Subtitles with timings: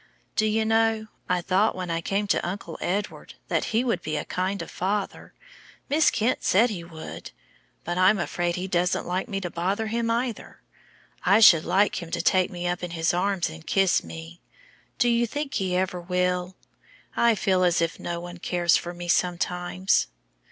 [0.35, 4.17] Do you know, I thought when I came to Uncle Edward that he would be
[4.17, 5.35] a kind of father;
[5.89, 7.29] Miss Kent said he would.
[7.83, 10.61] But I'm afraid he doesn't like me to bother him either.
[11.23, 14.41] I should like him to take me up in his arms and kiss me.
[14.97, 16.55] Do you think he ever will?
[17.15, 20.07] I feel as if no one cares for me sometimes."